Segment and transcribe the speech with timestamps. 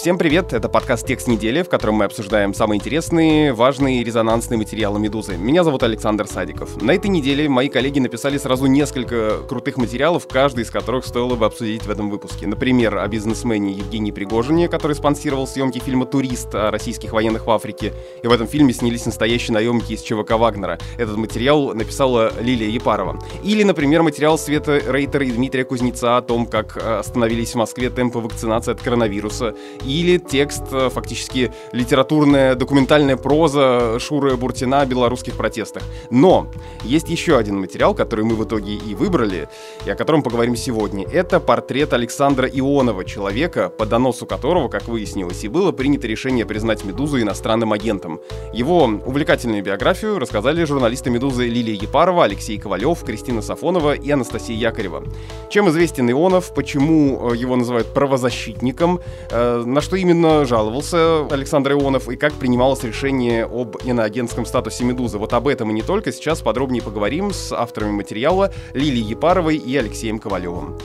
[0.00, 4.56] Всем привет, это подкаст «Текст недели», в котором мы обсуждаем самые интересные, важные и резонансные
[4.56, 5.36] материалы «Медузы».
[5.36, 6.80] Меня зовут Александр Садиков.
[6.80, 11.44] На этой неделе мои коллеги написали сразу несколько крутых материалов, каждый из которых стоило бы
[11.44, 12.46] обсудить в этом выпуске.
[12.46, 17.92] Например, о бизнесмене Евгении Пригожине, который спонсировал съемки фильма «Турист» о российских военных в Африке.
[18.22, 20.78] И в этом фильме снялись настоящие наемники из ЧВК Вагнера.
[20.96, 23.18] Этот материал написала Лилия Епарова.
[23.44, 28.20] Или, например, материал Света Рейтера и Дмитрия Кузнеца о том, как остановились в Москве темпы
[28.20, 29.54] вакцинации от коронавируса
[29.90, 35.82] или текст, э, фактически литературная документальная проза Шуры Буртина о белорусских протестах.
[36.10, 36.46] Но
[36.84, 39.48] есть еще один материал, который мы в итоге и выбрали,
[39.84, 41.06] и о котором поговорим сегодня.
[41.08, 46.84] Это портрет Александра Ионова, человека, по доносу которого, как выяснилось, и было принято решение признать
[46.84, 48.20] «Медузу» иностранным агентом.
[48.52, 55.02] Его увлекательную биографию рассказали журналисты «Медузы» Лилия Епарова, Алексей Ковалев, Кристина Сафонова и Анастасия Якорева.
[55.48, 62.10] Чем известен Ионов, почему э, его называют правозащитником, э, на что именно жаловался Александр Ионов
[62.10, 65.16] и как принималось решение об иноагентском статусе «Медузы».
[65.16, 66.12] Вот об этом и не только.
[66.12, 70.76] Сейчас подробнее поговорим с авторами материала Лилией Епаровой и Алексеем Ковалевым.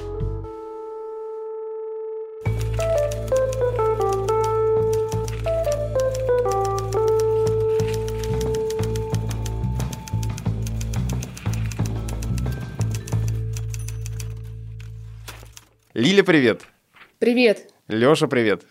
[15.93, 16.61] Лиля, привет.
[17.19, 17.73] Привет.
[17.89, 18.63] Лёша, привет.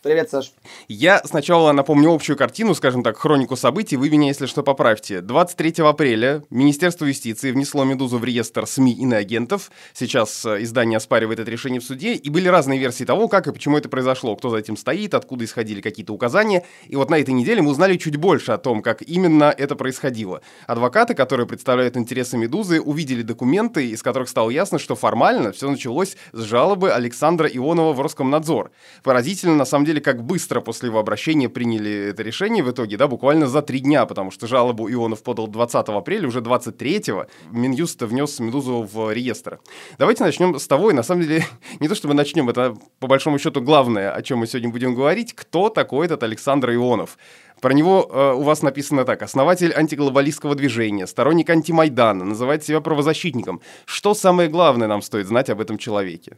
[0.00, 0.52] Привет, Саш.
[0.86, 5.20] Я сначала напомню общую картину, скажем так, хронику событий, вы меня, если что, поправьте.
[5.22, 9.72] 23 апреля Министерство юстиции внесло «Медузу» в реестр СМИ иноагентов.
[9.94, 12.14] Сейчас э, издание оспаривает это решение в суде.
[12.14, 15.44] И были разные версии того, как и почему это произошло, кто за этим стоит, откуда
[15.44, 16.64] исходили какие-то указания.
[16.86, 20.42] И вот на этой неделе мы узнали чуть больше о том, как именно это происходило.
[20.68, 26.16] Адвокаты, которые представляют интересы «Медузы», увидели документы, из которых стало ясно, что формально все началось
[26.30, 28.70] с жалобы Александра Ионова в Роскомнадзор.
[29.02, 33.08] Поразительно, на самом деле, как быстро после его обращения приняли это решение в итоге, да,
[33.08, 38.38] буквально за три дня, потому что жалобу Ионов подал 20 апреля, уже 23-го Минюст внес
[38.40, 39.60] «Медузу» в реестр.
[39.98, 41.44] Давайте начнем с того, и на самом деле
[41.80, 45.32] не то чтобы начнем, это по большому счету главное, о чем мы сегодня будем говорить,
[45.34, 47.16] кто такой этот Александр Ионов.
[47.60, 49.22] Про него э, у вас написано так.
[49.22, 53.60] Основатель антиглобалистского движения, сторонник антимайдана, называет себя правозащитником.
[53.84, 56.36] Что самое главное нам стоит знать об этом человеке?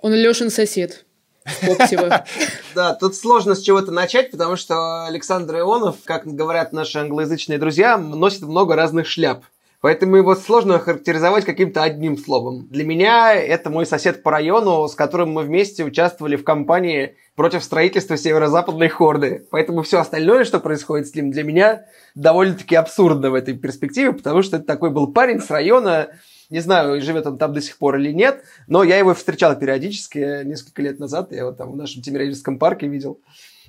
[0.00, 1.04] Он Лешин сосед.
[2.74, 7.98] Да, тут сложно с чего-то начать, потому что Александр Ионов, как говорят наши англоязычные друзья,
[7.98, 9.44] носит много разных шляп.
[9.80, 12.68] Поэтому его сложно характеризовать каким-то одним словом.
[12.68, 17.64] Для меня это мой сосед по району, с которым мы вместе участвовали в кампании против
[17.64, 19.46] строительства северо-западной хорды.
[19.50, 24.42] Поэтому все остальное, что происходит с ним, для меня довольно-таки абсурдно в этой перспективе, потому
[24.42, 26.08] что это такой был парень с района,
[26.50, 30.44] не знаю, живет он там до сих пор или нет, но я его встречал периодически
[30.44, 31.32] несколько лет назад.
[31.32, 33.20] Я его там в нашем Тимирязевском парке видел.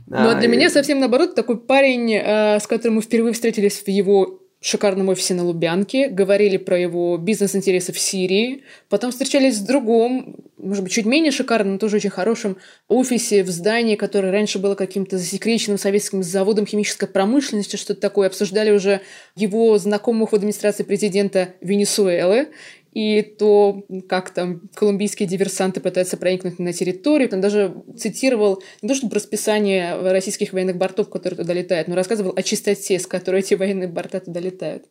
[0.08, 0.52] Ну, а для и...
[0.52, 5.34] меня совсем наоборот, такой парень, э, с которым мы впервые встретились в его шикарном офисе
[5.34, 11.06] на Лубянке, говорили про его бизнес-интересы в Сирии, потом встречались в другом, может быть, чуть
[11.06, 12.58] менее шикарном, но тоже очень хорошем
[12.88, 18.28] офисе в здании, которое раньше было каким-то засекреченным советским заводом химической промышленности, что-то такое.
[18.28, 19.02] Обсуждали уже
[19.36, 22.50] его знакомых в администрации президента Венесуэлы,
[22.92, 27.30] и то, как там колумбийские диверсанты пытаются проникнуть на территорию.
[27.32, 32.34] Он даже цитировал не то чтобы расписание российских военных бортов, которые туда летают, но рассказывал
[32.36, 34.86] о чистоте, с которой эти военные борта туда летают.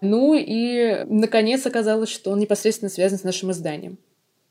[0.00, 3.98] Ну и, наконец, оказалось, что он непосредственно связан с нашим изданием.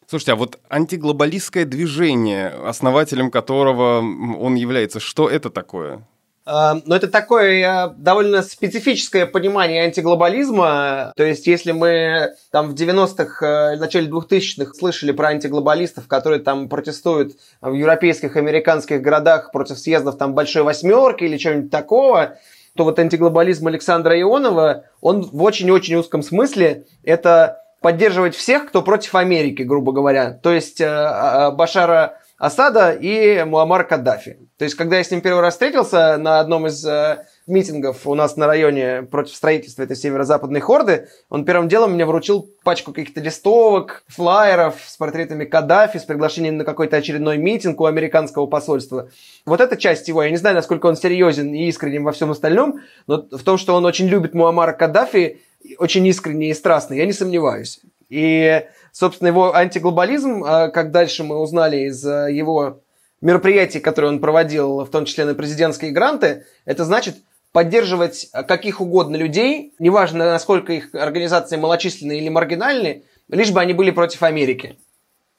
[0.08, 6.06] Слушайте, а вот антиглобалистское движение, основателем которого он является, что это такое?
[6.46, 11.14] Эм, но это такое э, довольно специфическое понимание антиглобализма.
[11.16, 16.68] То есть, если мы там в 90-х, э, начале 2000-х слышали про антиглобалистов, которые там
[16.68, 22.38] протестуют в европейских, американских городах против съездов там Большой Восьмерки или чего-нибудь такого,
[22.76, 29.14] то вот антиглобализм Александра Ионова, он в очень-очень узком смысле это поддерживать всех, кто против
[29.14, 30.32] Америки, грубо говоря.
[30.32, 34.40] То есть э, Башара Асада и Муаммар Каддафи.
[34.58, 38.16] То есть, когда я с ним первый раз встретился на одном из э, митингов у
[38.16, 43.22] нас на районе против строительства этой северо-западной хорды, он первым делом мне вручил пачку каких-то
[43.22, 49.12] листовок, флайеров с портретами Каддафи, с приглашением на какой-то очередной митинг у американского посольства.
[49.46, 52.80] Вот эта часть его, я не знаю, насколько он серьезен и искренен во всем остальном,
[53.06, 55.42] но в том, что он очень любит Муаммара Каддафи,
[55.78, 57.82] очень искренне и страстно, я не сомневаюсь.
[58.12, 62.82] И, собственно, его антиглобализм, а, как дальше мы узнали из а, его
[63.22, 67.18] мероприятий, которые он проводил, в том числе на президентские гранты, это значит
[67.52, 73.92] поддерживать каких угодно людей, неважно, насколько их организации малочисленные или маргинальные, лишь бы они были
[73.92, 74.78] против Америки.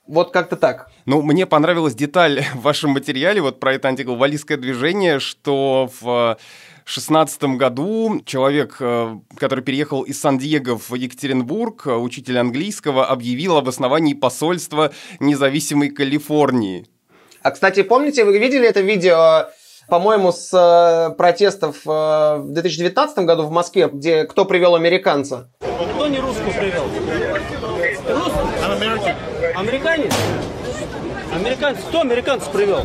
[0.06, 0.90] Вот как-то так.
[1.06, 6.36] Ну, мне понравилась деталь в вашем материале вот про это антиглобалистское движение, что в
[6.84, 14.14] 2016 году человек, э, который переехал из Сан-Диего в Екатеринбург, учитель английского, объявил об основании
[14.14, 16.86] посольства независимой Калифорнии.
[17.42, 19.48] А, кстати, помните, вы видели это видео,
[19.88, 25.48] по-моему, с э, протестов э, в 2019 году в Москве, где кто привел американца?
[25.94, 26.84] Кто не русского привел?
[28.08, 28.42] Русский?
[29.56, 30.12] Американец?
[31.62, 31.84] Американец?
[31.88, 32.80] Кто американец привел?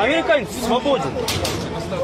[0.00, 1.10] Американец свободен.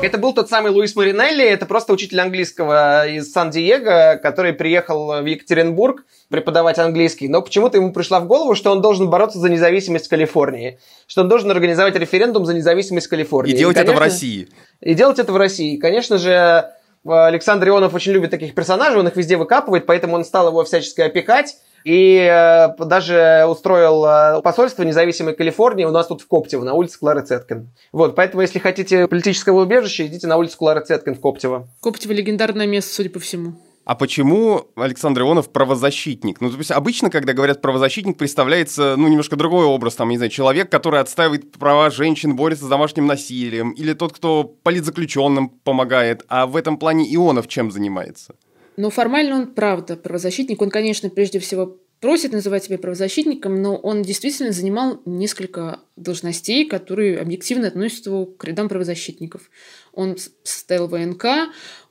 [0.03, 5.25] Это был тот самый Луис Маринелли, это просто учитель английского из Сан-Диего, который приехал в
[5.25, 10.09] Екатеринбург преподавать английский, но почему-то ему пришла в голову, что он должен бороться за независимость
[10.09, 13.55] Калифорнии, что он должен организовать референдум за независимость Калифорнии.
[13.55, 14.49] И делать и, конечно, это в России.
[14.81, 15.77] И делать это в России.
[15.77, 16.71] Конечно же,
[17.05, 21.01] Александр Ионов очень любит таких персонажей, он их везде выкапывает, поэтому он стал его всячески
[21.01, 21.57] опекать.
[21.85, 26.99] И э, даже устроил э, посольство независимой Калифорнии у нас тут в Коптево, на улице
[26.99, 27.69] Клары Цеткин.
[27.93, 31.67] Вот, поэтому, если хотите политического убежища, идите на улицу Клары Цеткин в Коптево.
[31.81, 33.55] Коптево легендарное место, судя по всему.
[33.85, 36.41] А почему Александр Ионов правозащитник?
[36.41, 40.31] Ну, то есть обычно, когда говорят правозащитник, представляется, ну, немножко другой образ, там, не знаю,
[40.31, 46.25] человек, который отстаивает права женщин, борется с домашним насилием, или тот, кто политзаключенным помогает.
[46.29, 48.35] А в этом плане Ионов чем занимается?
[48.77, 50.61] Но формально он, правда, правозащитник.
[50.63, 57.21] Он, конечно, прежде всего просит называть себя правозащитником, но он действительно занимал несколько должностей, которые
[57.21, 59.49] объективно относятся к рядам правозащитников.
[59.93, 61.25] Он состоял в ВНК,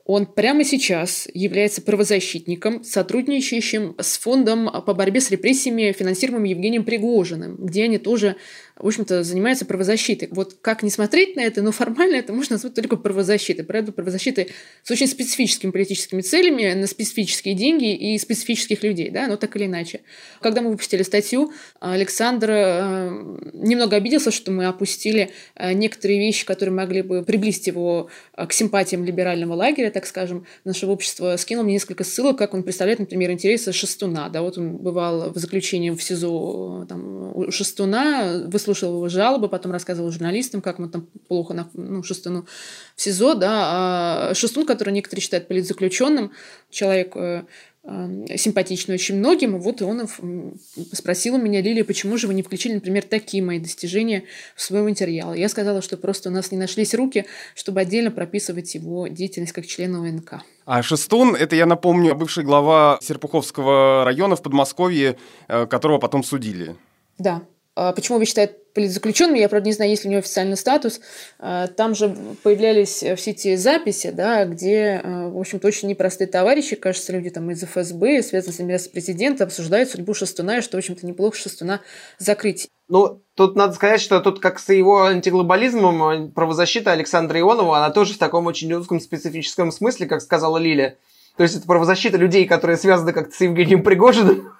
[0.04, 7.56] он прямо сейчас является правозащитником, сотрудничающим с фондом по борьбе с репрессиями, финансируемым Евгением Пригожиным,
[7.56, 8.36] где они тоже
[8.82, 10.28] в общем-то, занимается правозащитой.
[10.32, 13.64] Вот как не смотреть на это, но формально это можно назвать только правозащитой.
[13.64, 14.48] Правда, правозащитой
[14.82, 19.66] с очень специфическими политическими целями, на специфические деньги и специфических людей, да, но так или
[19.66, 20.00] иначе.
[20.40, 23.10] Когда мы выпустили статью, Александр э,
[23.52, 28.52] немного обиделся, что мы опустили э, некоторые вещи, которые могли бы приблизить его э, к
[28.52, 31.36] симпатиям либерального лагеря, так скажем, нашего общества.
[31.36, 34.28] Скинул мне несколько ссылок, как он представляет, например, интересы Шестуна.
[34.28, 40.10] Да, вот он бывал в заключении в СИЗО там, Шестуна, выслушал его жалобы, потом рассказывал
[40.10, 42.46] журналистам, как мы там плохо на ну, Шестуну
[42.96, 46.32] в СИЗО, да, а Шестун, который некоторые считают политзаключенным,
[46.70, 47.44] человек э,
[47.84, 49.58] э, симпатичный очень многим.
[49.60, 50.08] Вот он
[50.92, 54.24] спросил у меня, Лилия, почему же вы не включили, например, такие мои достижения
[54.56, 55.34] в свой материал?
[55.34, 59.66] Я сказала, что просто у нас не нашлись руки, чтобы отдельно прописывать его деятельность как
[59.66, 60.42] члена ОНК.
[60.64, 66.76] А Шестун, это, я напомню, бывший глава Серпуховского района в Подмосковье, э, которого потом судили.
[67.18, 67.42] Да,
[67.74, 71.00] почему его считают политзаключенным, я, правда, не знаю, есть ли у него официальный статус.
[71.38, 76.28] А, там же появлялись э, все эти записи, да, где, э, в общем-то, очень непростые
[76.28, 80.78] товарищи, кажется, люди там из ФСБ, связанные с президентом, обсуждают судьбу Шестуна, и что, в
[80.78, 81.80] общем-то, неплохо Шестуна
[82.18, 82.68] закрыть.
[82.88, 87.90] Ну, тут надо сказать, что тут, как с его антиглобализмом, э, правозащита Александра Ионова, она
[87.90, 90.96] тоже в таком очень узком специфическом смысле, как сказала Лиля.
[91.36, 94.52] То есть это правозащита людей, которые связаны как-то с Евгением Пригожиным.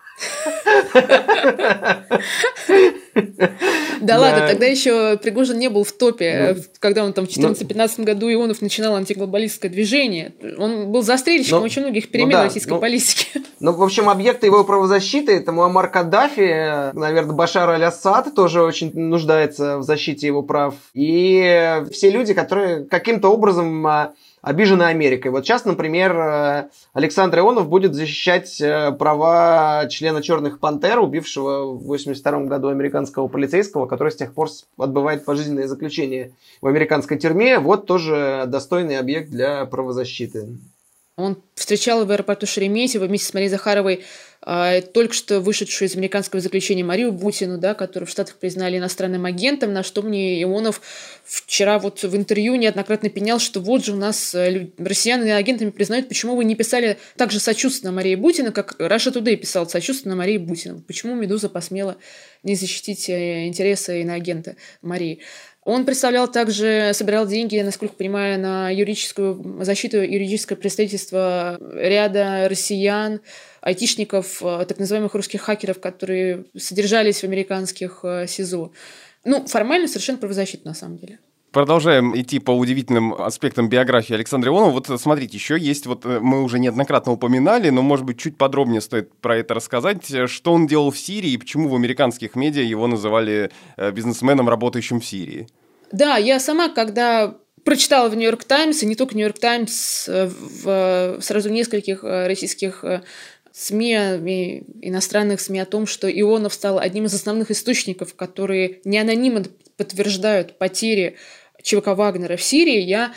[3.14, 8.04] Да ладно, тогда еще Пригожин не был в топе, ну, когда он там в 2014-2015
[8.04, 10.34] году Ионов начинал антиглобалистское движение.
[10.58, 13.26] Он был застрельщиком ну, очень многих перемен ну российской политики.
[13.60, 19.78] Ну, в общем, объекты его правозащиты, это Муаммар Каддафи, наверное, Башар Аль-Ассад тоже очень нуждается
[19.78, 20.74] в защите его прав.
[20.94, 25.30] И все люди, которые каким-то образом а, обижены Америкой.
[25.30, 31.84] Вот сейчас, например, э, Александр Ионов будет защищать э, права члена Черных Пантер, убившего в
[31.84, 37.60] 82 году американского полицейского, который с тех пор отбывает пожизненное заключение в американской тюрьме.
[37.60, 40.48] Вот тоже достойный объект для правозащиты.
[41.16, 44.04] Он встречал в аэропорту Шереметьево вместе с Марией Захаровой
[44.44, 49.72] только что вышедшую из американского заключения Марию Бутину, да, которую в Штатах признали иностранным агентом,
[49.72, 50.80] на что мне Ионов
[51.24, 56.08] вчера вот в интервью неоднократно пенял, что вот же у нас э, россияне агентами признают,
[56.08, 60.38] почему вы не писали так же сочувственно Марии Бутина, как Раша Тудей писал сочувственно Марии
[60.38, 60.82] Бутина.
[60.86, 61.96] Почему «Медуза» посмела
[62.42, 65.20] не защитить э, интересы иноагента Марии?
[65.64, 73.20] Он представлял также, собирал деньги, насколько понимаю, на юридическую защиту, юридическое представительство ряда россиян,
[73.60, 78.72] айтишников, э, так называемых русских хакеров, которые содержались в американских э, СИЗО.
[79.24, 81.20] Ну, формально совершенно правозащита на самом деле.
[81.52, 84.70] Продолжаем идти по удивительным аспектам биографии Александра Ионова.
[84.70, 88.80] Вот смотрите, еще есть, вот э, мы уже неоднократно упоминали, но, может быть, чуть подробнее
[88.80, 90.30] стоит про это рассказать.
[90.30, 95.00] Что он делал в Сирии и почему в американских медиа его называли э, бизнесменом, работающим
[95.00, 95.46] в Сирии?
[95.92, 101.18] Да, я сама, когда прочитала в Нью-Йорк Таймс, и не только Нью-Йорк Таймс, э, в
[101.20, 102.82] сразу нескольких российских
[103.52, 109.44] СМИ, иностранных СМИ о том, что Ионов стал одним из основных источников, которые не анонимно
[109.76, 111.16] подтверждают потери
[111.62, 113.12] ЧВК Вагнера в Сирии, я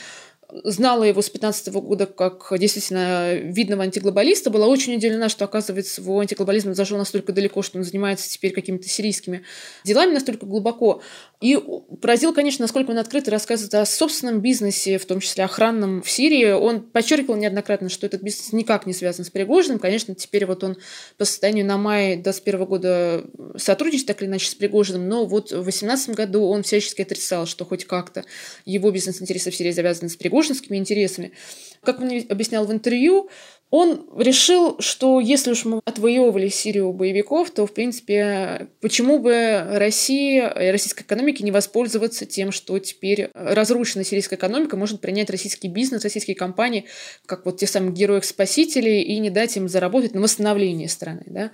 [0.63, 6.19] знала его с 15 года как действительно видного антиглобалиста, была очень удивлена, что, оказывается, его
[6.19, 9.43] антиглобализм зашел настолько далеко, что он занимается теперь какими-то сирийскими
[9.83, 11.01] делами настолько глубоко.
[11.41, 11.59] И
[12.01, 16.51] поразил, конечно, насколько он открыто рассказывает о собственном бизнесе, в том числе охранном в Сирии.
[16.51, 19.79] Он подчеркивал неоднократно, что этот бизнес никак не связан с Пригожиным.
[19.79, 20.77] Конечно, теперь вот он
[21.17, 23.25] по состоянию на май 2021 года
[23.57, 27.65] сотрудничает так или иначе с Пригожиным, но вот в 2018 году он всячески отрицал, что
[27.65, 28.23] хоть как-то
[28.65, 31.31] его бизнес-интересы в Сирии завязаны с Пригожиным, пригожинскими интересами.
[31.83, 33.29] Как он объяснял в интервью,
[33.69, 40.37] он решил, что если уж мы отвоевывали Сирию боевиков, то, в принципе, почему бы России
[40.37, 46.03] и российской экономике не воспользоваться тем, что теперь разрушенная сирийская экономика может принять российский бизнес,
[46.03, 46.85] российские компании,
[47.25, 51.23] как вот те самые героев-спасителей, и не дать им заработать на восстановление страны.
[51.25, 51.51] Да?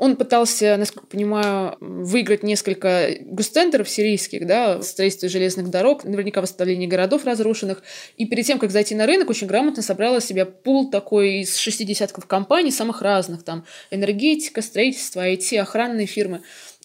[0.00, 7.26] Он пытался, насколько понимаю, выиграть несколько густендеров сирийских, да, строительство железных дорог, наверняка восстановление городов
[7.26, 7.82] разрушенных.
[8.16, 11.84] И перед тем, как зайти на рынок, очень грамотно собрала себе пул такой из шести
[11.84, 16.40] десятков компаний, самых разных, там, энергетика, строительство, IT, охранные фирмы.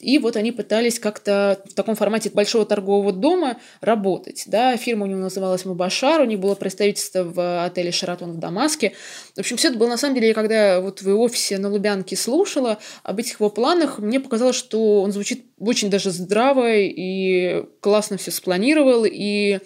[0.06, 4.44] И вот они пытались как-то в таком формате большого торгового дома работать.
[4.46, 4.78] Да?
[4.78, 8.94] Фирма у него называлась Мубашар, у них было представительство в отеле «Шаратон» в Дамаске.
[9.36, 12.16] В общем, все это было на самом деле, когда вот в его офисе на Лубянке
[12.16, 18.18] слушала об этих его планах, мне показалось, что он звучит очень даже здраво и классно
[18.18, 19.60] все спланировал, и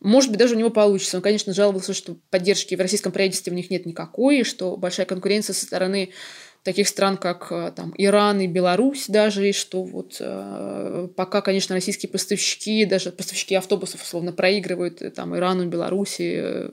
[0.00, 1.16] может быть, даже у него получится.
[1.16, 5.54] Он, конечно, жаловался, что поддержки в российском правительстве у них нет никакой, что большая конкуренция
[5.54, 6.10] со стороны
[6.66, 11.76] таких стран, как э, там, Иран и Беларусь даже, и что вот э, пока, конечно,
[11.76, 16.72] российские поставщики, даже поставщики автобусов, условно, проигрывают э, там, Ирану, Беларуси,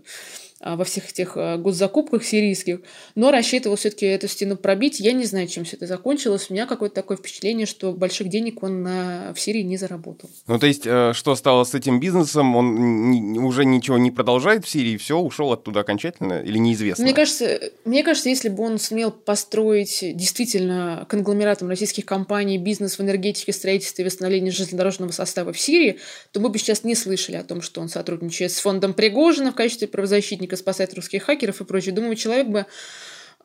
[0.64, 2.82] во всех этих а, госзакупках сирийских,
[3.16, 5.00] но рассчитывал все-таки эту стену пробить.
[5.00, 6.48] Я не знаю, чем все это закончилось.
[6.50, 10.30] У меня какое-то такое впечатление, что больших денег он на, в Сирии не заработал.
[10.48, 12.56] Ну, то есть, э, что стало с этим бизнесом?
[12.56, 17.04] Он не, уже ничего не продолжает в Сирии, все, ушел оттуда окончательно или неизвестно?
[17.04, 23.02] Мне кажется, мне кажется, если бы он сумел построить действительно конгломератом российских компаний бизнес в
[23.02, 26.00] энергетике, строительстве и восстановлении железнодорожного состава в Сирии,
[26.32, 29.56] то мы бы сейчас не слышали о том, что он сотрудничает с фондом Пригожина в
[29.56, 31.94] качестве правозащитника только спасать русских хакеров и прочее.
[31.94, 32.66] Думаю, человек бы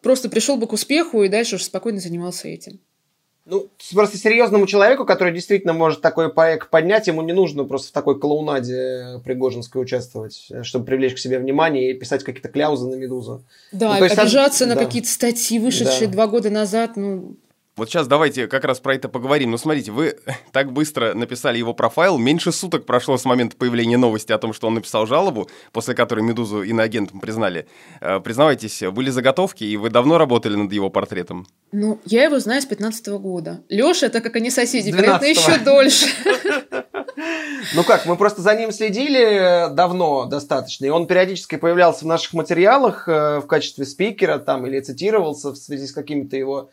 [0.02, 2.80] просто пришел бы к успеху и дальше уже спокойно занимался этим.
[3.46, 7.92] Ну, просто серьезному человеку, который действительно может такой проект поднять, ему не нужно просто в
[7.92, 13.42] такой клоунаде Пригожинской участвовать, чтобы привлечь к себе внимание и писать какие-то кляузы на «Медузу».
[13.72, 14.84] Да, ну, обижаться на да.
[14.84, 16.12] какие-то статьи, вышедшие да.
[16.12, 17.36] два года назад, ну,
[17.78, 19.52] вот сейчас давайте как раз про это поговорим.
[19.52, 20.18] Ну, смотрите, вы
[20.52, 22.18] так быстро написали его профайл.
[22.18, 26.20] Меньше суток прошло с момента появления новости о том, что он написал жалобу, после которой
[26.20, 27.66] «Медузу» иноагентом признали.
[28.00, 31.46] Э, признавайтесь, были заготовки, и вы давно работали над его портретом?
[31.72, 33.60] Ну, я его знаю с 15 -го года.
[33.68, 36.06] Лёша, это как они соседи, вероятно, еще дольше.
[37.74, 42.32] Ну как, мы просто за ним следили давно достаточно, и он периодически появлялся в наших
[42.32, 46.70] материалах э, в качестве спикера там или цитировался в связи с какими-то его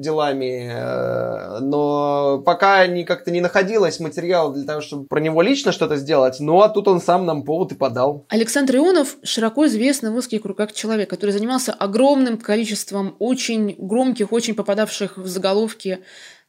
[0.00, 5.72] делами, э, но пока не как-то не находилось материала для того, чтобы про него лично
[5.72, 8.24] что-то сделать, ну а тут он сам нам повод и подал.
[8.28, 14.54] Александр Ионов широко известный в узких кругах человек, который занимался огромным количеством очень громких, очень
[14.54, 15.98] попадавших в заголовки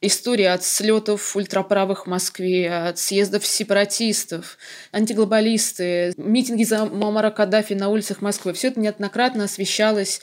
[0.02, 4.58] истории от слетов ультраправых в Москве, от съездов сепаратистов,
[4.94, 8.54] антиглобалисты, митинги за Мамара Каддафи на улицах Москвы.
[8.54, 10.22] Все это неоднократно освещалось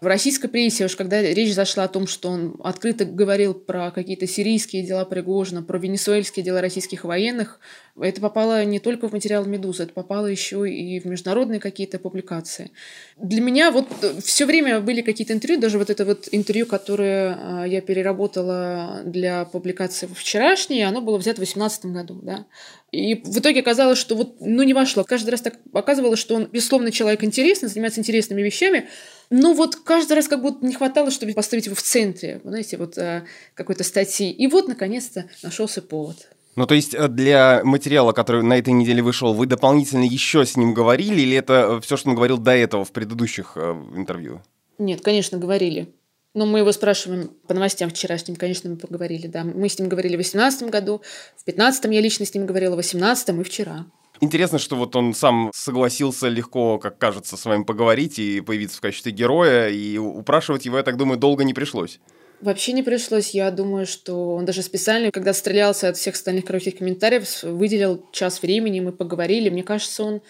[0.00, 4.26] в российской прессе, уж когда речь зашла о том, что он открыто говорил про какие-то
[4.26, 7.60] сирийские дела Пригожина, про венесуэльские дела российских военных,
[8.00, 12.70] это попало не только в материал «Медузы», это попало еще и в международные какие-то публикации.
[13.16, 13.86] Для меня вот
[14.22, 19.44] все время были какие-то интервью, даже вот это вот интервью, которое а, я переработала для
[19.46, 22.46] публикации вчерашней, оно было взято в 2018 году, да.
[22.92, 25.02] И в итоге оказалось, что вот, ну, не вошло.
[25.04, 28.88] Каждый раз так оказывалось, что он, безусловно, человек интересный, занимается интересными вещами,
[29.30, 32.96] но вот каждый раз как будто не хватало, чтобы поставить его в центре, знаете, вот
[32.98, 33.24] а,
[33.54, 34.30] какой-то статьи.
[34.30, 36.28] И вот, наконец-то, нашелся повод.
[36.56, 40.56] Ну, то есть э, для материала, который на этой неделе вышел, вы дополнительно еще с
[40.56, 44.42] ним говорили, или это все, что он говорил до этого в предыдущих э, интервью?
[44.78, 45.92] Нет, конечно, говорили.
[46.32, 49.44] Но мы его спрашиваем по новостям вчерашним, конечно, мы поговорили, да.
[49.44, 51.02] Мы с ним говорили в 2018 году,
[51.36, 53.86] в 2015 я лично с ним говорила, в 2018 и вчера.
[54.20, 58.80] Интересно, что вот он сам согласился легко, как кажется, с вами поговорить и появиться в
[58.80, 62.00] качестве героя, и упрашивать его, я так думаю, долго не пришлось.
[62.40, 63.30] Вообще не пришлось.
[63.30, 68.42] Я думаю, что он даже специально, когда стрелялся от всех остальных коротких комментариев, выделил час
[68.42, 69.48] времени, мы поговорили.
[69.48, 70.22] Мне кажется, он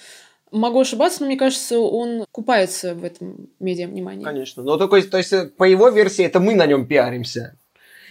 [0.52, 4.24] Могу ошибаться, но мне кажется, он купается в этом медиа внимании.
[4.24, 4.62] Конечно.
[4.62, 7.58] Но только, то есть, по его версии, это мы на нем пиаримся.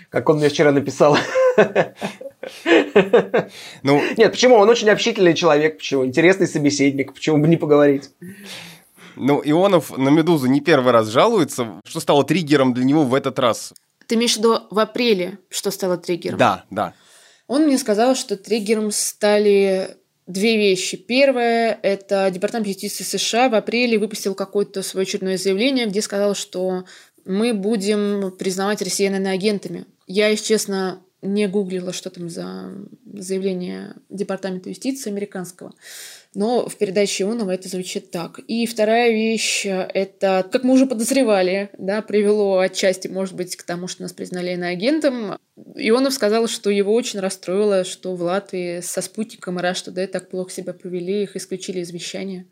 [0.10, 1.18] Как он мне вчера написал.
[3.82, 4.56] Ну, Нет, почему?
[4.56, 6.06] Он очень общительный человек, почему?
[6.06, 8.12] Интересный собеседник, почему бы не поговорить?
[9.16, 11.82] Ну, Ионов на «Медузу» не первый раз жалуется.
[11.86, 13.74] Что стало триггером для него в этот раз?
[14.08, 16.38] Ты имеешь в виду в апреле, что стало триггером?
[16.38, 16.94] Да, да.
[17.48, 19.98] Он мне сказал, что триггером стали
[20.28, 20.98] две вещи.
[20.98, 26.86] Первое– это Департамент юстиции США в апреле выпустил какое-то свое очередное заявление, где сказал, что
[27.26, 29.86] мы будем признавать россиян агентами.
[30.08, 32.72] Я, если честно, не гуглила, что там за
[33.14, 35.74] заявление Департамента юстиции американского,
[36.36, 38.40] но в передаче Ионова это звучит так.
[38.48, 43.88] И вторая вещь, это, как мы уже подозревали, да, привело отчасти, может быть, к тому,
[43.88, 45.38] что нас признали иноагентом.
[45.76, 50.30] Ионов сказал, что его очень расстроило, что в Латвии со спутником и Rush Today так
[50.30, 52.46] плохо себя повели, их исключили из вещания.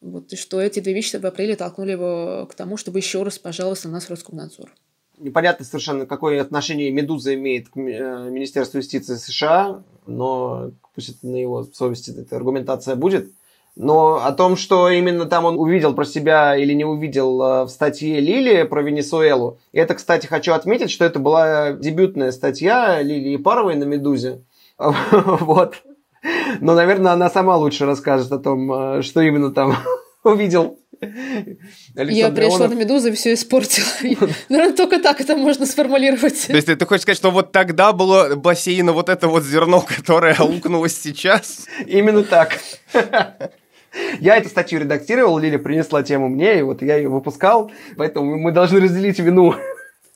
[0.00, 3.38] Вот, и что эти две вещи в апреле толкнули его к тому, чтобы еще раз
[3.38, 4.70] пожаловаться на нас в Роскомнадзор
[5.18, 11.36] непонятно совершенно, какое отношение Медуза имеет к э, Министерству юстиции США, но пусть это на
[11.36, 13.30] его совести эта аргументация будет.
[13.76, 17.68] Но о том, что именно там он увидел про себя или не увидел э, в
[17.68, 23.76] статье Лили про Венесуэлу, это, кстати, хочу отметить, что это была дебютная статья Лилии Паровой
[23.76, 24.42] на «Медузе».
[24.78, 25.82] Вот.
[26.60, 29.76] Но, наверное, она сама лучше расскажет о том, э, что именно там
[30.26, 30.78] увидел.
[31.94, 32.70] Александр я пришла Ионов...
[32.70, 33.86] на «Медузу» и все испортила.
[34.48, 36.46] Наверное, только так это можно сформулировать.
[36.46, 40.34] То есть ты хочешь сказать, что вот тогда было бассейна вот это вот зерно, которое
[40.34, 41.66] аукнулось сейчас?
[41.86, 42.58] Именно так.
[44.20, 48.52] Я эту статью редактировал, Лиля принесла тему мне, и вот я ее выпускал, поэтому мы
[48.52, 49.54] должны разделить вину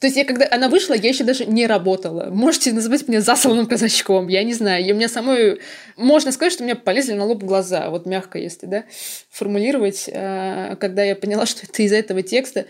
[0.01, 2.31] то есть я когда она вышла, я еще даже не работала.
[2.31, 4.83] Можете называть меня засланным казачком, я не знаю.
[4.83, 5.61] И у меня самой...
[5.99, 8.85] Можно сказать, что у меня полезли на лоб глаза, вот мягко если, да,
[9.29, 12.65] формулировать, а, когда я поняла, что это из-за этого текста.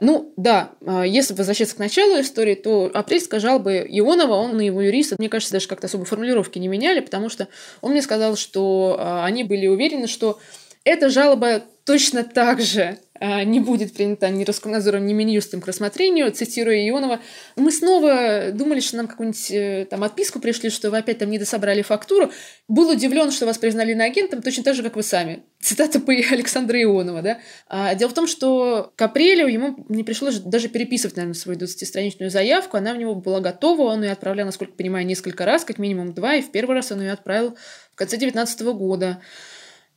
[0.00, 4.80] Ну, да, а, если возвращаться к началу истории, то апрельская жалоба Ионова, он и его
[4.80, 7.48] юрист, мне кажется, даже как-то особо формулировки не меняли, потому что
[7.82, 10.40] он мне сказал, что а, они были уверены, что
[10.84, 16.88] эта жалоба точно так же не будет принята ни Роскомнадзором, ни Минюстом к рассмотрению, цитируя
[16.88, 17.20] Ионова,
[17.56, 21.38] мы снова думали, что нам какую-нибудь э, там отписку пришли, что вы опять там не
[21.38, 22.32] дособрали фактуру.
[22.66, 25.42] Был удивлен, что вас признали иноагентом, точно так же, как вы сами.
[25.60, 27.38] Цитата по Александра Ионова, да.
[27.68, 32.30] А, дело в том, что к апрелю ему не пришлось даже переписывать, наверное, свою 20-страничную
[32.30, 36.14] заявку, она у него была готова, он ее отправлял, насколько понимаю, несколько раз, как минимум
[36.14, 37.56] два, и в первый раз он ее отправил
[37.92, 39.20] в конце 2019 года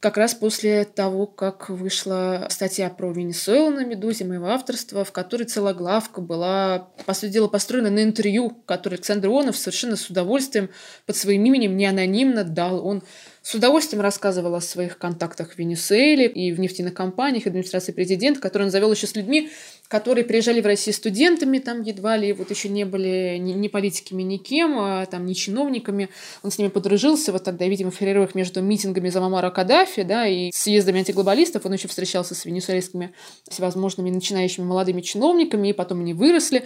[0.04, 5.46] как раз после того, как вышла статья про Венесуэлу на «Медузе» моего авторства, в которой
[5.46, 10.70] целая главка была, по сути дела, построена на интервью, которое Александр Ионов совершенно с удовольствием
[11.06, 12.86] под своим именем, не анонимно дал.
[12.86, 13.02] Он
[13.44, 18.68] с удовольствием рассказывал о своих контактах в Венесуэле и в нефтяных компаниях, администрации президента, которые
[18.68, 19.50] он завел еще с людьми,
[19.90, 24.24] которые приезжали в Россию студентами, там едва ли вот еще не были ни, ни политиками,
[24.24, 26.08] никем, а, там, ни чиновниками.
[26.42, 30.26] Он с ними подружился, вот тогда, видимо, в перерывах между митингами за Мамара Каддафи, да,
[30.26, 33.14] и съездами антиглобалистов он еще встречался с венесуэльскими
[33.50, 36.64] всевозможными начинающими молодыми чиновниками, и потом они выросли.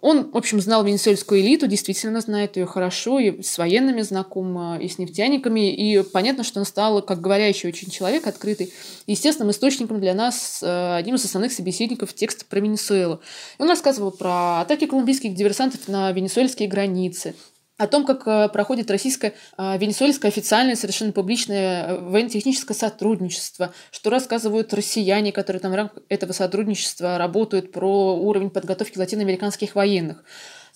[0.00, 4.78] Он, в общем, знал венесуэльскую элиту, действительно знает ее хорошо, и с военными знаком, а,
[4.80, 8.72] и с нефтяниками, и понятно, что он стал, как говорящий очень человек, открытый,
[9.06, 13.20] естественным источником для нас, а, одним из основных собеседников текста про Венесуэлу.
[13.58, 17.34] И он рассказывал про атаки колумбийских диверсантов на венесуэльские границы,
[17.78, 24.10] о том, как э, проходит российское, э, венесуэльское официальное, совершенно публичное э, военно-техническое сотрудничество, что
[24.10, 30.24] рассказывают россияне, которые там в рамках этого сотрудничества работают про уровень подготовки латиноамериканских военных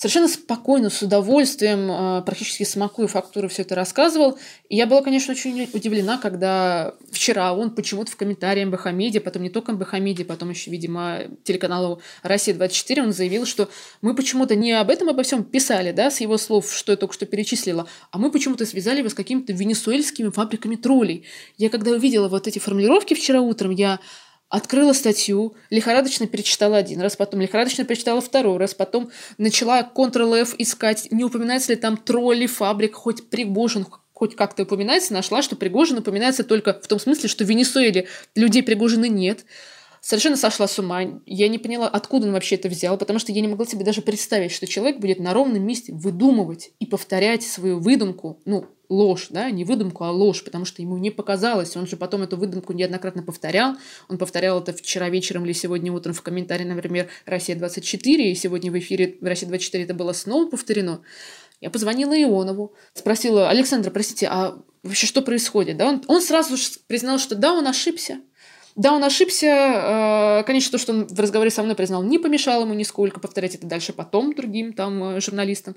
[0.03, 4.37] совершенно спокойно, с удовольствием, а, практически смакуя фактуру, все это рассказывал.
[4.69, 9.49] И я была, конечно, очень удивлена, когда вчера он почему-то в комментарии МБХ потом не
[9.49, 13.69] только МБХ потом еще, видимо, телеканалу «Россия-24», он заявил, что
[14.01, 17.15] мы почему-то не об этом обо всем писали, да, с его слов, что я только
[17.15, 21.27] что перечислила, а мы почему-то связали его с какими-то венесуэльскими фабриками троллей.
[21.59, 24.01] Я когда увидела вот эти формулировки вчера утром, я
[24.53, 31.09] открыла статью, лихорадочно перечитала один раз, потом лихорадочно перечитала второй раз, потом начала Ctrl-F искать,
[31.11, 36.45] не упоминается ли там тролли, фабрик, хоть Пригожин, хоть как-то упоминается, нашла, что Пригожин упоминается
[36.45, 39.47] только в том смысле, что в Венесуэле людей Пригожина нет.
[40.05, 41.23] Совершенно сошла с ума.
[41.27, 44.03] Я не поняла, откуда он вообще это взял, потому что я не могла себе даже
[44.03, 49.49] представить, что человек будет на ровном месте выдумывать и повторять свою выдумку, ну, ложь, да,
[49.53, 51.77] не выдумку, а ложь, потому что ему не показалось.
[51.77, 53.77] Он же потом эту выдумку неоднократно повторял.
[54.09, 58.79] Он повторял это вчера вечером или сегодня утром в комментарии, например, «Россия-24», и сегодня в
[58.81, 61.03] эфире в «Россия-24» это было снова повторено.
[61.61, 65.77] Я позвонила Ионову, спросила, Александр, простите, а вообще что происходит?
[65.77, 65.87] Да?
[65.87, 68.19] Он, он сразу же признал, что да, он ошибся,
[68.75, 69.47] да, он ошибся.
[70.41, 73.55] Э, конечно, то, что он в разговоре со мной признал, не помешало ему нисколько повторять
[73.55, 75.77] это дальше потом другим там э, журналистам.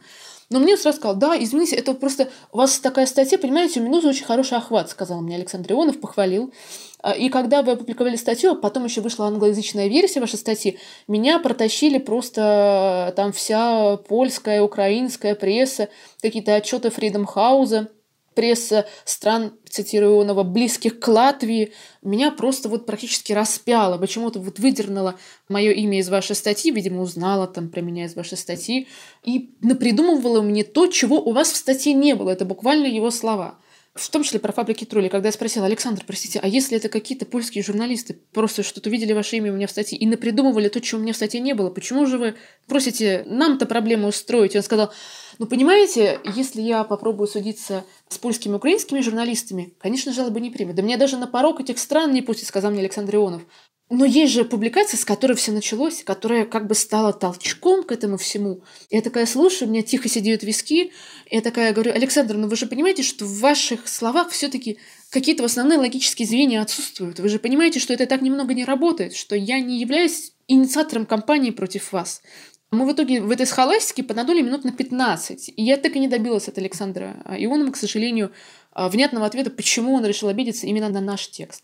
[0.49, 4.07] Но мне сразу сказал, да, извините, это просто у вас такая статья, понимаете, у Минузы
[4.07, 6.53] очень хороший охват, сказал мне Александр Ионов, похвалил.
[7.01, 10.77] А, и когда вы опубликовали статью, а потом еще вышла англоязычная версия вашей статьи,
[11.07, 15.89] меня протащили просто там вся польская, украинская пресса,
[16.21, 17.89] какие-то отчеты Фридом Хауза,
[18.35, 23.97] пресса стран, цитирую Ионова, близких к Латвии, меня просто вот практически распяло.
[23.97, 25.15] Почему-то вот выдернула
[25.49, 28.87] мое имя из вашей статьи, видимо, узнала там про меня из вашей статьи,
[29.23, 32.29] и напридумывала мне то, чего у вас в статье не было.
[32.29, 33.57] Это буквально его слова
[33.95, 37.25] в том числе про фабрики троллей, когда я спросила, Александр, простите, а если это какие-то
[37.25, 40.99] польские журналисты просто что-то видели ваше имя у меня в статье и напридумывали то, чего
[40.99, 42.35] у меня в статье не было, почему же вы
[42.67, 44.53] просите нам-то проблему устроить?
[44.53, 44.91] И он сказал,
[45.37, 50.75] ну, понимаете, если я попробую судиться с польскими украинскими журналистами, конечно, жалобы не примет.
[50.75, 53.43] Да меня даже на порог этих стран не пустит, сказал мне Александр Ионов.
[53.89, 58.17] Но есть же публикация, с которой все началось, которая как бы стала толчком к этому
[58.17, 58.63] всему.
[58.89, 60.91] Я такая слушаю, у меня тихо сидят виски,
[61.29, 64.79] я такая говорю, Александр, ну вы же понимаете, что в ваших словах все-таки
[65.11, 67.19] какие-то основные логические звенья отсутствуют.
[67.19, 71.51] Вы же понимаете, что это так немного не работает, что я не являюсь инициатором кампании
[71.51, 72.23] против вас.
[72.71, 75.53] Мы в итоге в этой схоластике понадули минут на 15.
[75.55, 78.31] И я так и не добилась от Александра Ионова, к сожалению,
[78.73, 81.63] внятного ответа, почему он решил обидеться именно на наш текст.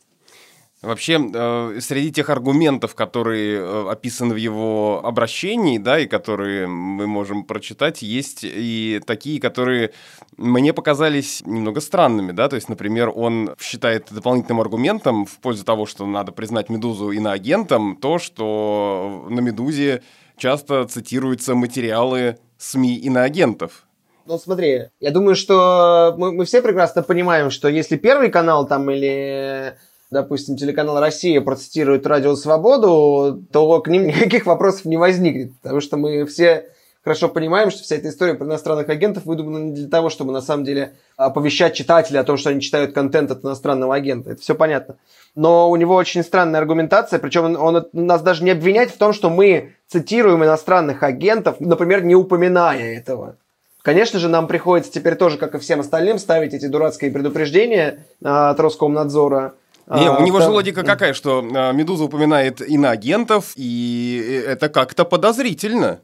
[0.81, 7.05] Вообще, э, среди тех аргументов, которые э, описаны в его обращении, да, и которые мы
[7.05, 9.91] можем прочитать, есть и такие, которые
[10.37, 15.85] мне показались немного странными, да, то есть, например, он считает дополнительным аргументом в пользу того,
[15.85, 20.01] что надо признать «Медузу» иноагентом, то, что на «Медузе»
[20.41, 23.85] часто цитируются материалы СМИ иноагентов,
[24.25, 28.89] ну, смотри, я думаю, что мы, мы все прекрасно понимаем, что если Первый канал там
[28.89, 29.75] или
[30.11, 35.97] допустим, телеканал «Россия» процитирует «Радио Свободу», то к ним никаких вопросов не возникнет, потому что
[35.97, 36.69] мы все
[37.03, 40.41] хорошо понимаем, что вся эта история про иностранных агентов выдумана не для того, чтобы на
[40.41, 44.31] самом деле оповещать читателей о том, что они читают контент от иностранного агента.
[44.31, 44.97] Это все понятно.
[45.35, 49.13] Но у него очень странная аргументация, причем он, он нас даже не обвиняет в том,
[49.13, 53.37] что мы цитируем иностранных агентов, например, не упоминая этого.
[53.81, 58.59] Конечно же, нам приходится теперь тоже, как и всем остальным, ставить эти дурацкие предупреждения от
[58.59, 59.53] Роскомнадзора,
[59.87, 65.03] не, у него а, же логика какая, что а, Медуза упоминает иноагентов, и это как-то
[65.03, 65.99] подозрительно.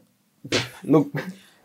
[0.82, 1.10] Ну,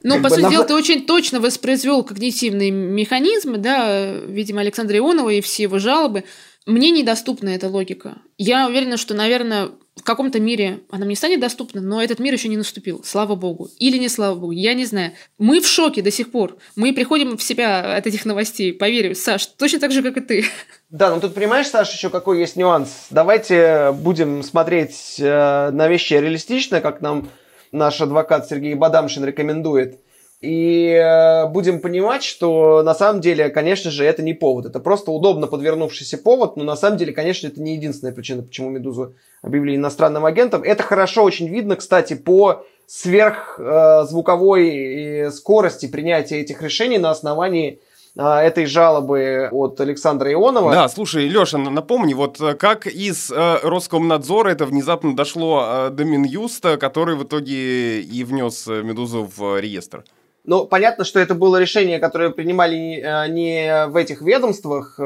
[0.04, 5.42] ну, по сути дела, ты очень точно воспроизвел когнитивные механизмы, да, видимо, Александра Ионова и
[5.42, 6.26] все его жалобы.
[6.66, 8.18] Мне недоступна эта логика.
[8.38, 12.48] Я уверена, что, наверное, в каком-то мире она мне станет доступна, но этот мир еще
[12.48, 13.70] не наступил, слава богу.
[13.80, 15.12] Или не слава богу, я не знаю.
[15.38, 16.58] Мы в шоке до сих пор.
[16.76, 19.14] Мы приходим в себя от этих новостей, поверю.
[19.16, 20.46] Саш, точно так же, как и ты.
[20.90, 23.08] Да, ну тут понимаешь, Саш, еще какой есть нюанс.
[23.10, 27.30] Давайте будем смотреть э, на вещи реалистично, как нам
[27.74, 30.00] наш адвокат Сергей Бадамшин рекомендует.
[30.44, 34.66] И э, будем понимать, что на самом деле, конечно же, это не повод.
[34.66, 38.70] Это просто удобно подвернувшийся повод, но на самом деле, конечно, это не единственная причина, почему
[38.70, 40.62] «Медузу» объявили иностранным агентом.
[40.62, 47.80] Это хорошо очень видно, кстати, по сверхзвуковой э, скорости принятия этих решений на основании
[48.16, 50.72] этой жалобы от Александра Ионова.
[50.72, 56.04] Да, слушай, Леша, напомни, вот э, как из э, Роскомнадзора это внезапно дошло э, до
[56.04, 60.04] Минюста, который в итоге и внес «Медузу» в реестр?
[60.46, 65.00] Ну, понятно, что это было решение, которое принимали не в этих ведомствах,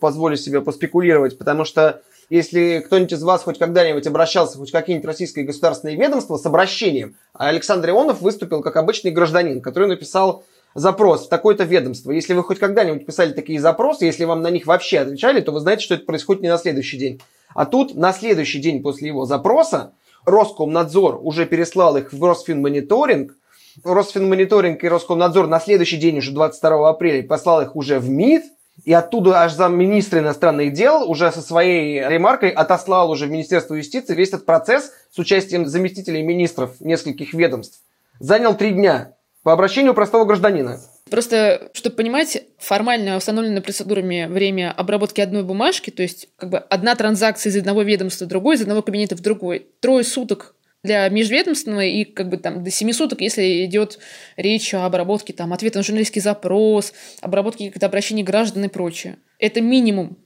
[0.00, 5.44] позволю себе поспекулировать, потому что если кто-нибудь из вас хоть когда-нибудь обращался хоть какие-нибудь российские
[5.44, 11.28] государственные ведомства с обращением, а Александр Ионов выступил как обычный гражданин, который написал запрос в
[11.28, 12.10] такое-то ведомство.
[12.10, 15.60] Если вы хоть когда-нибудь писали такие запросы, если вам на них вообще отвечали, то вы
[15.60, 17.20] знаете, что это происходит не на следующий день.
[17.54, 19.92] А тут на следующий день после его запроса
[20.26, 23.34] Роскомнадзор уже переслал их в Росфинмониторинг,
[23.84, 28.42] Росфинмониторинг и Роскомнадзор на следующий день, уже 22 апреля, послал их уже в МИД,
[28.84, 34.14] И оттуда аж замминистра иностранных дел уже со своей ремаркой отослал уже в Министерство юстиции
[34.14, 37.80] весь этот процесс с участием заместителей министров нескольких ведомств.
[38.20, 40.80] Занял три дня по обращению простого гражданина.
[41.10, 46.94] Просто, чтобы понимать, формально установлено процедурами время обработки одной бумажки, то есть как бы одна
[46.94, 49.66] транзакция из одного ведомства в другой, из одного кабинета в другой.
[49.80, 53.98] Трое суток для межведомственного и как бы там до 7 суток, если идет
[54.36, 59.18] речь о обработке там ответа на журналистский запрос, обработке каких-то обращений граждан и прочее.
[59.38, 60.18] Это минимум.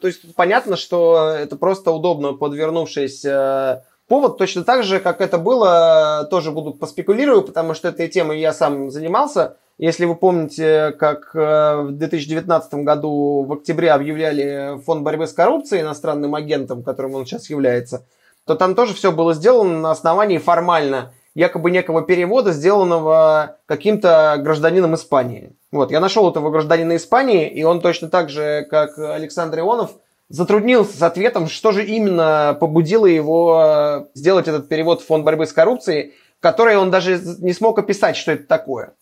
[0.00, 4.38] То есть понятно, что это просто удобно подвернувшийся повод.
[4.38, 8.90] Точно так же, как это было, тоже буду поспекулирую, потому что этой темой я сам
[8.90, 9.56] занимался.
[9.78, 15.82] Если вы помните, как э, в 2019 году в октябре объявляли фонд борьбы с коррупцией
[15.82, 18.04] иностранным агентом, которым он сейчас является–
[18.48, 24.94] то там тоже все было сделано на основании формально якобы некого перевода, сделанного каким-то гражданином
[24.94, 25.52] Испании.
[25.70, 29.92] Вот, я нашел этого гражданина Испании, и он точно так же, как Александр Ионов,
[30.28, 35.52] затруднился с ответом, что же именно побудило его сделать этот перевод в фонд борьбы с
[35.52, 38.94] коррупцией, который он даже не смог описать, что это такое.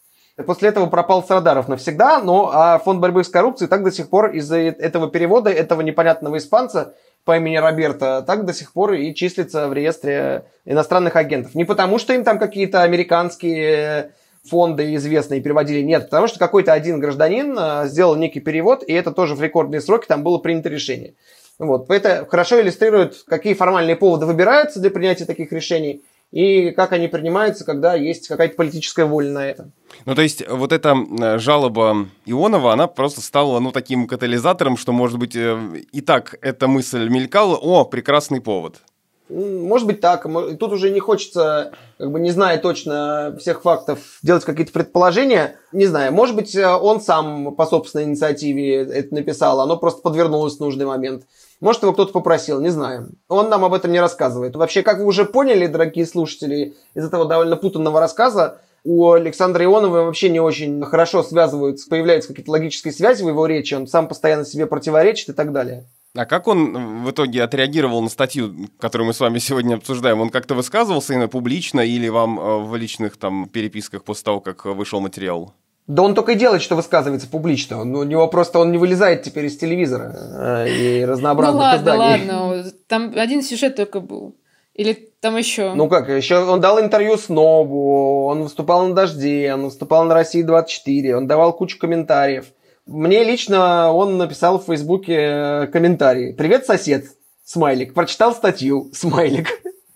[0.46, 4.10] После этого пропал с радаров навсегда, но а фонд борьбы с коррупцией так до сих
[4.10, 9.12] пор из-за этого перевода, этого непонятного испанца, по имени Роберта, так до сих пор и
[9.12, 11.56] числится в реестре иностранных агентов.
[11.56, 14.12] Не потому, что им там какие-то американские
[14.48, 19.12] фонды известные переводили, нет, потому что какой-то один гражданин э, сделал некий перевод, и это
[19.12, 21.14] тоже в рекордные сроки там было принято решение.
[21.58, 21.90] Вот.
[21.90, 27.64] Это хорошо иллюстрирует, какие формальные поводы выбираются для принятия таких решений– и как они принимаются,
[27.64, 29.70] когда есть какая-то политическая воля на это.
[30.04, 35.18] Ну, то есть, вот эта жалоба Ионова, она просто стала, ну, таким катализатором, что, может
[35.18, 35.58] быть, э,
[35.92, 38.82] и так эта мысль мелькала, о, прекрасный повод.
[39.28, 40.26] Может быть так.
[40.58, 45.56] Тут уже не хочется, как бы не зная точно всех фактов, делать какие-то предположения.
[45.72, 50.56] Не знаю, может быть, э, он сам по собственной инициативе это написал, оно просто подвернулось
[50.56, 51.24] в нужный момент.
[51.60, 53.08] Может, его кто-то попросил, не знаю.
[53.28, 54.54] Он нам об этом не рассказывает.
[54.54, 60.04] Вообще, как вы уже поняли, дорогие слушатели, из этого довольно путанного рассказа, у Александра Ионова
[60.04, 64.44] вообще не очень хорошо связываются, появляются какие-то логические связи в его речи, он сам постоянно
[64.44, 65.86] себе противоречит и так далее.
[66.14, 70.20] А как он в итоге отреагировал на статью, которую мы с вами сегодня обсуждаем?
[70.20, 74.64] Он как-то высказывался именно публично или вам э, в личных там переписках после того, как
[74.64, 75.52] вышел материал?
[75.86, 77.80] Да он только и делает, что высказывается публично.
[77.80, 81.80] Он, у него просто он не вылезает теперь из телевизора э, и разнообразных ну, ладно,
[81.80, 82.30] изданий.
[82.30, 84.36] ладно, там один сюжет только был.
[84.76, 85.72] Или там еще?
[85.74, 91.12] Ну как, еще он дал интервью Снобу, он выступал на «Дожде», он выступал на «России-24»,
[91.14, 92.46] он давал кучу комментариев.
[92.84, 96.34] Мне лично он написал в Фейсбуке комментарий.
[96.34, 97.06] «Привет, сосед!»
[97.42, 97.94] Смайлик.
[97.94, 98.90] Прочитал статью.
[98.92, 99.48] Смайлик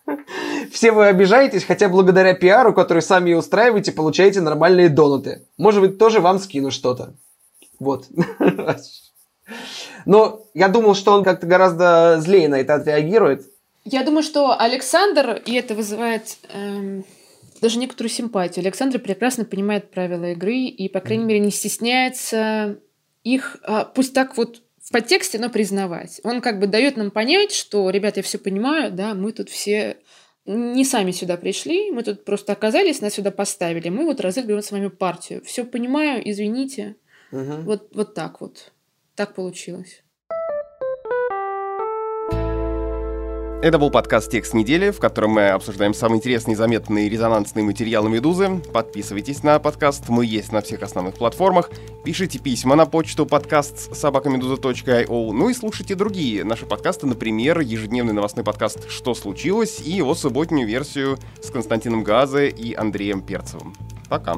[0.73, 5.47] все вы обижаетесь, хотя благодаря пиару, который сами устраиваете, получаете нормальные донаты.
[5.59, 7.15] Может быть, тоже вам скину что-то.
[7.79, 8.07] Вот.
[10.07, 13.50] Но я думал, что он как-то гораздо злее на это отреагирует.
[13.85, 17.05] Я думаю, что Александр, и это вызывает эм,
[17.61, 18.63] даже некоторую симпатию.
[18.63, 22.79] Александр прекрасно понимает правила игры и, по крайней мере, не стесняется
[23.25, 26.21] их, а, пусть так вот в подтексте, но признавать.
[26.25, 29.99] Он как бы дает нам понять, что, ребят, я все понимаю, да, мы тут все
[30.47, 34.73] не сами сюда пришли, мы тут просто оказались, нас сюда поставили, мы вот разыгрываем с
[34.73, 35.43] вами партию.
[35.45, 36.97] Все понимаю, извините.
[37.31, 37.63] Угу.
[37.63, 38.73] Вот, вот так вот.
[39.15, 40.03] Так получилось.
[43.63, 48.59] Это был подкаст «Текст недели», в котором мы обсуждаем самые интересные, заметные резонансные материалы «Медузы».
[48.73, 51.71] Подписывайтесь на подкаст, мы есть на всех основных платформах.
[52.03, 55.33] Пишите письма на почту подкаст собакамедуза.io.
[55.33, 60.67] Ну и слушайте другие наши подкасты, например, ежедневный новостной подкаст «Что случилось?» и его субботнюю
[60.67, 63.75] версию с Константином Газе и Андреем Перцевым.
[64.09, 64.37] Пока.